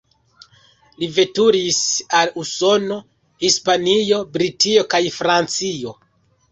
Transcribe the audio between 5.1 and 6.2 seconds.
Francio.